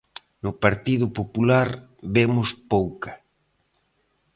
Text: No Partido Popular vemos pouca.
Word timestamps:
No 0.43 0.51
Partido 0.63 1.05
Popular 1.19 1.67
vemos 2.15 2.49
pouca. 2.71 3.11